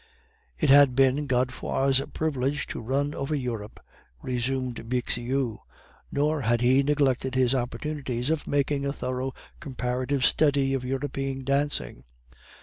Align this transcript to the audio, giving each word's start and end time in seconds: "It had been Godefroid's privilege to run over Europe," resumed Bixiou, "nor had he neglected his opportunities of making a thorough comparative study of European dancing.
"It 0.57 0.71
had 0.71 0.95
been 0.95 1.27
Godefroid's 1.27 2.01
privilege 2.15 2.65
to 2.69 2.81
run 2.81 3.13
over 3.13 3.35
Europe," 3.35 3.79
resumed 4.23 4.83
Bixiou, 4.89 5.59
"nor 6.11 6.41
had 6.41 6.61
he 6.61 6.81
neglected 6.81 7.35
his 7.35 7.53
opportunities 7.53 8.31
of 8.31 8.47
making 8.47 8.83
a 8.83 8.93
thorough 8.93 9.31
comparative 9.59 10.25
study 10.25 10.73
of 10.73 10.83
European 10.83 11.43
dancing. 11.43 12.05